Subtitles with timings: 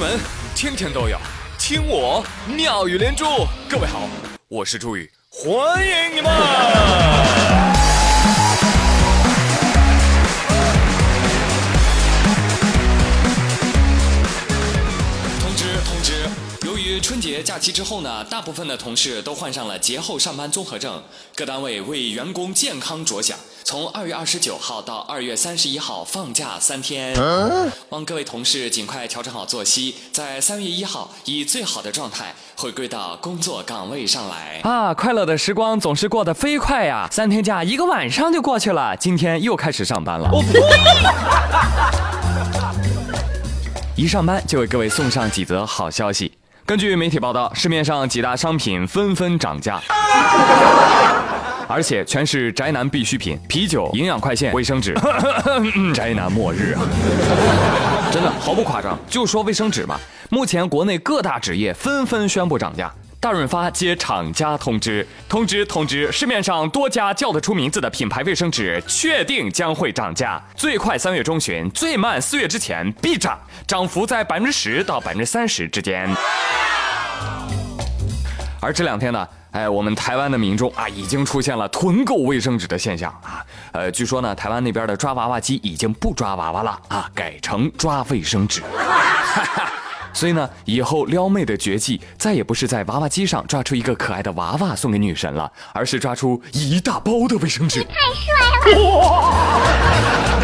[0.00, 0.18] 闻
[0.56, 1.18] 天天都有，
[1.58, 2.24] 听我
[2.56, 3.26] 妙语连珠。
[3.68, 4.08] 各位好，
[4.48, 6.32] 我是朱宇，欢迎你们。
[15.38, 16.30] 通知通知，
[16.66, 21.02] 由于春节假期之后呢，大部分的同事都患上了节后上班综合症，
[21.36, 23.38] 各单位为员工健康着想，
[23.70, 27.14] 从二月二十九号到二月三十一号放假三天，
[27.90, 34.60] 望各位同事尽快调整好作息，在三月一号以最好的状态回归到工作岗位上来。
[34.64, 37.06] 啊，快乐的时光总是过得飞快呀！
[37.12, 40.28] 三天假一个晚上就过去了，今天又开始上班了。
[43.94, 46.32] 一上班就为各位送上几则好消息。
[46.66, 49.80] 根据媒体报道，市面上几大商品纷纷涨价，
[51.70, 54.92] 而且全是宅男必需品：啤酒、营养快线、卫生纸。
[55.94, 56.82] 宅男末日啊！
[58.12, 62.92] 真的毫不夸张，就说卫生纸吧，目前国内各大纸业纷纷宣布涨价。
[63.20, 76.08] 大润发接厂家通知，通知通知，市面上多家叫得出名字的品牌卫生纸确定将会涨价，最快三月中旬，最慢四月之前必涨，涨幅在百分之十到百分之三十之间。
[78.60, 83.44] 而这两天呢，哎，我们台湾的民众啊，已经出现了囤购卫生纸的现象啊。
[83.72, 88.62] 呃，据说呢，台湾那边的抓娃娃机已经不抓娃娃了啊，改成抓卫生纸。
[90.12, 97.82] 所以呢，以后撩妹的绝技再也不是在娃娃机上抓出一个可爱的娃娃送给女神了，而是抓出一大包的卫生纸。
[97.84, 100.39] 太帅了！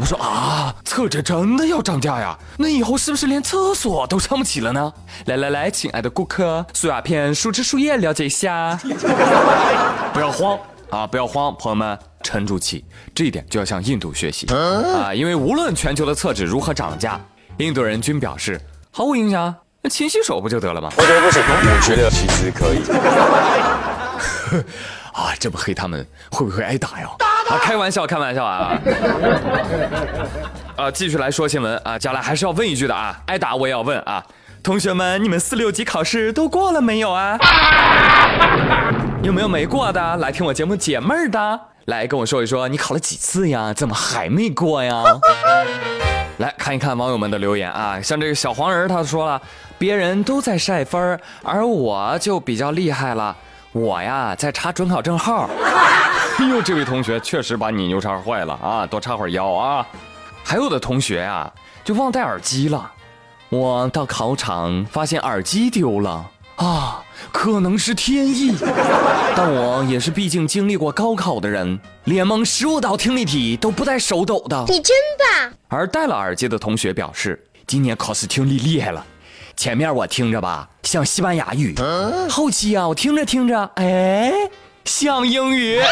[0.00, 2.38] 我说啊，厕纸真的要涨价呀？
[2.56, 4.92] 那以后是不是连厕所都上不起了呢？
[5.26, 8.78] 来来来，亲爱的顾客，苏牙片、树枝、树叶，了解一下。
[10.14, 10.56] 不要慌
[10.90, 12.84] 啊，不要慌，朋友们，沉住气。
[13.12, 17.20] 这一点就要向印度学习啊，因为无论全球的厕纸如何涨价。
[17.56, 18.60] 印度人均表示
[18.92, 19.52] 毫无影响，
[19.82, 20.92] 那勤洗手不就得了吗？
[20.96, 22.78] 我觉得不行，我觉得其实可以。
[25.12, 27.08] 啊，这么黑他们会不会挨打呀？
[27.50, 28.78] 啊，开玩笑，开玩笑啊！
[30.76, 34.22] 啊， 继续来说新闻啊，将来还是要问一句的啊，挨打我也要问啊，
[34.62, 37.38] 同学们，你们四六级考试都过了没有啊？
[39.22, 40.16] 有没有没过的？
[40.18, 43.72] 来听我节目解闷儿的，来跟我说一说，你考了几次呀？
[43.72, 45.02] 怎么还没过呀？
[46.36, 49.40] 来看一看网友们的留言啊，像这个小黄人他说了，
[49.78, 53.34] 别人都在晒分而我就比较厉害了，
[53.72, 55.48] 我呀在查准考证号。
[56.38, 59.84] 哎呦，这位同学确实把你牛叉坏了啊，多叉会儿腰啊。
[60.44, 61.52] 还有的同学啊
[61.84, 62.90] 就忘带耳机了，
[63.48, 68.56] 我到考场发现耳机丢了啊，可能是天意。
[69.36, 74.64] 但我也是毕竟经历过高考的人，连蒙十五道听力题都不带手抖的。
[74.68, 75.52] 你真棒！
[75.66, 79.04] 而戴了耳机的同学表示，今年考试听力厉害了。
[79.56, 81.74] 前面我听着吧，像西班牙语；
[82.30, 84.32] 后期啊，我听着听着，哎，
[84.88, 85.78] 像英语。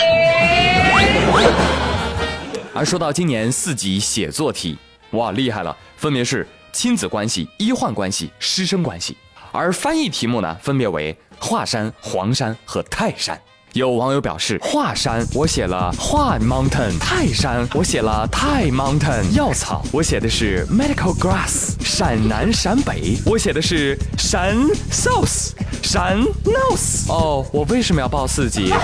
[2.72, 4.78] 而说到今年四级写作题，
[5.10, 9.14] 哇，厉害了，分别是亲子关系、医患关系、师生关系。
[9.52, 13.38] 而翻译题目呢，分别为华山、黄山和泰山。
[13.76, 19.30] 有网友表示，华山我写了华 mountain，泰山我写了泰 mountain。
[19.32, 24.56] 药草我写的是 medical grass，陕南陕北我写的是陕
[24.90, 25.50] south，
[25.82, 27.12] 陕 north。
[27.12, 28.72] 哦，我为什么要报四级？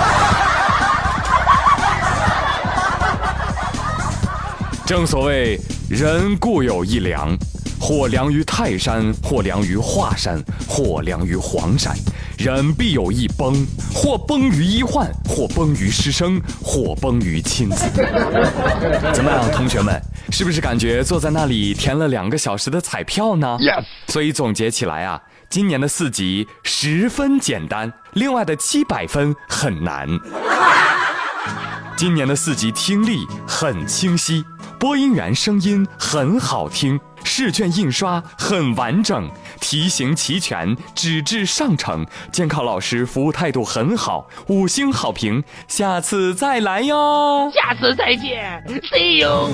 [4.85, 5.59] 正所谓
[5.89, 7.35] 人固有一良，
[7.81, 10.39] 或良于泰山，或良于华山，
[10.69, 11.97] 或良于黄山。
[12.43, 13.55] 人必有一崩，
[13.95, 17.89] 或崩于医患，或崩于师生，或崩于亲子。
[19.15, 23.85] 怎么样，同学们，是不是感觉坐在那里填了两个小时的彩票呢？Yes。
[24.09, 30.09] 所以总结起来啊，今年的四级十分简单，另外的七百分很难。
[31.97, 34.45] 今年的四级听力很清晰，
[34.81, 36.99] 播音员声音很好听。
[37.25, 39.31] 试卷印刷很完整，
[39.63, 47.49] 题型齐全，纸质上乘，监考老师服务态度很好，五星好评，下次再来哟！
[47.55, 48.61] 下次再见
[48.91, 49.51] ，See you。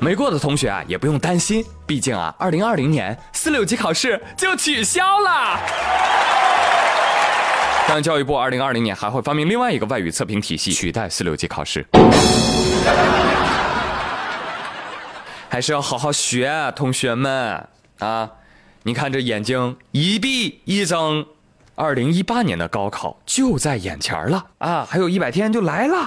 [0.00, 5.60] 没过的同学啊，也不用担心，毕竟啊，二零二零年四六级考试就取消了。
[7.88, 11.86] 但教育部二零二零年还会发明另外一个外语测评体系，取代四六级考试。
[15.48, 17.66] 还是要好好学，同学们
[17.98, 18.30] 啊！
[18.82, 21.26] 你看这眼睛一闭一睁，
[21.74, 24.86] 二零一八年的高考就在眼前了啊！
[24.88, 26.06] 还有一百天就来了。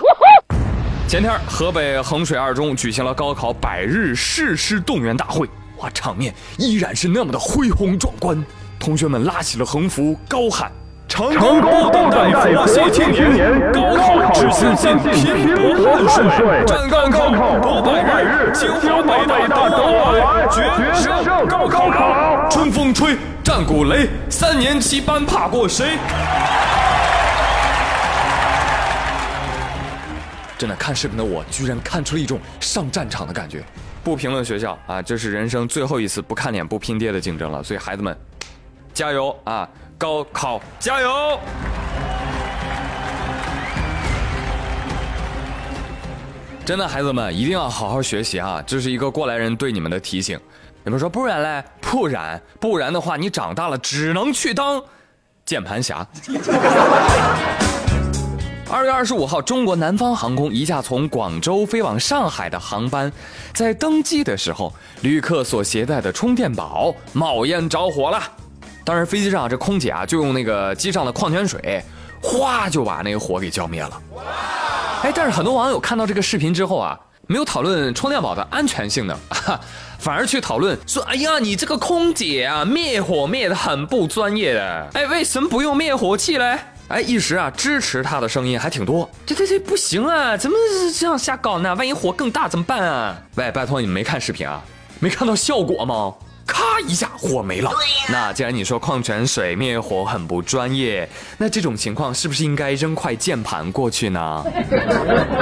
[1.07, 5.50] 前天，河北衡水二中举行了高考百日誓师动员大会，
[5.80, 8.42] 哇，场面依然是那么的恢宏壮观。
[8.80, 10.71] 同学们拉起了横幅，高喊
[11.09, 22.47] ：“成功不等待佛系青年，高考只相信拼搏汗水，战高考博百日，清华北大都要来，决胜高考！
[22.50, 25.97] 春风吹，战鼓擂，三年七班怕过谁？”
[30.57, 33.63] 真的看视频的我，居然看出了一种上战场的感觉。
[34.03, 37.63] 不评论学校啊，这是人生最后一次不看脸不拼爹的竞争了。
[37.63, 38.15] 所以孩子们，
[38.94, 39.67] 加油啊！
[40.00, 41.38] 高考加油！
[46.63, 48.63] 真的，孩子们一定要好好学习啊！
[48.66, 50.40] 这是一个过来人对你们的提醒。
[50.86, 51.62] 你们说不然嘞？
[51.81, 54.81] 不然，不然的话，你长大了只能去当
[55.44, 56.07] 键盘侠。
[58.72, 63.12] 二月二十五号，中国南方航空一架从广州飞往上海的航班，
[63.54, 68.22] 在登机的时候，旅客所携带的充电宝冒烟着火了。
[68.89, 71.80] 当时飞机上这空姐啊，就用那个机上的矿泉水，
[72.24, 74.01] 哗就把那个火给浇灭了。
[75.03, 79.15] 哎，但是很多网友看到这个视频之后啊，没有讨论充电宝的安全性能，
[80.00, 84.89] 反而去讨论说：“哎呀，你这个空姐啊，灭火灭的很不专业的。
[84.95, 86.57] 哎，为什么不用灭火器嘞？”
[86.89, 89.07] 哎，一时啊，支持他的声音还挺多。
[89.24, 90.57] 这这这不行啊，怎么
[90.97, 91.75] 这样瞎搞呢？
[91.75, 93.15] 万一火更大怎么办啊？
[93.35, 94.59] 喂，拜托你们没看视频啊？
[95.00, 96.12] 没看到效果吗？
[96.59, 97.71] 咔一下火没了。
[98.09, 101.07] 那既然你说矿泉水灭火很不专业，
[101.38, 104.44] 那这种情况是不是应该扔块键盘过去呢？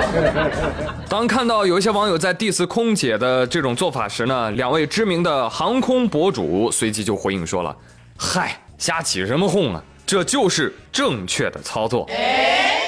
[1.09, 7.75] 当看到有一些网友在 diss 空姐的这种做法时呢，两位知名的航空博主随即就回应说了
[8.15, 12.09] ：“嗨，瞎起什么哄啊？”这就是正确的操作。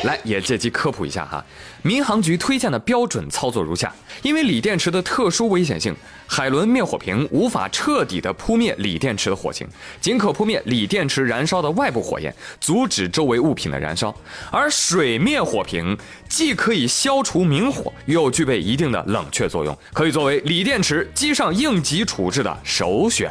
[0.04, 1.44] 来，也借机科普一下哈。
[1.82, 5.94] 民航局推荐的标准操作如下：因为锂电池的特殊危险性，
[6.26, 9.68] 海伦灭火瓶无法彻底的扑灭锂电池的火情，
[10.00, 14.16] 仅可扑灭锂电池燃烧的外部火焰，阻止周围物品的燃烧。
[14.50, 15.98] 而水灭火瓶
[16.30, 23.30] 既可以消除明火，又具备一定的冷却作用，可以作为锂电池机上应急处置的首选。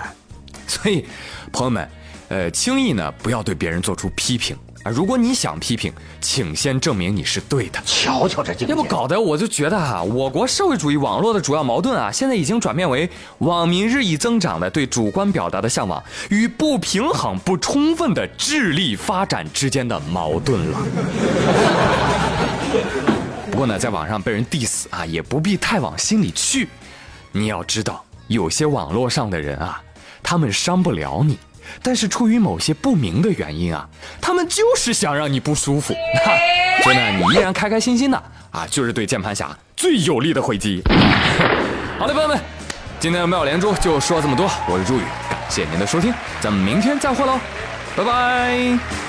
[0.67, 1.07] 所以，
[1.51, 1.89] 朋友们。
[2.29, 4.91] 呃，轻易呢不要对别人做出批评啊！
[4.91, 5.91] 如果你想批评，
[6.21, 7.81] 请先证明你是对的。
[7.87, 13.09] 瞧瞧这境界，要不搞得我就觉得哈，我国社会主义网络的主要矛盾啊，现在已经转变为
[13.39, 20.79] 网民日益增长的对主观表达的向往与不平衡、不充分的智力发展之间的矛盾了。
[23.51, 26.69] 不过呢，在网上被人 diss 啊，也不必太往心里去。
[27.33, 29.81] 你要知道，有些网络上的人啊，
[30.23, 31.39] 他们伤不了你。
[31.83, 33.89] 但是出于某些不明的原因啊，
[34.21, 35.95] 他们就是想让你不舒服。
[36.25, 36.33] 哈
[36.85, 40.83] 就那，你依然开开心心的啊，就是对键盘侠最有力的回击。
[41.99, 42.39] 好的，朋友们，
[43.01, 44.51] 今天的妙连珠就说这么多。
[44.67, 47.39] 我是朱宇，感谢您的收听，咱们明天再会喽，
[47.97, 49.08] 拜拜。